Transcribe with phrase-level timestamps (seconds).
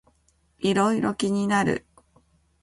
[0.57, 1.85] いろいろ気になる